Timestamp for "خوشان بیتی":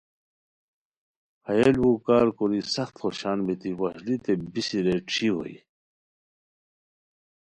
3.01-3.71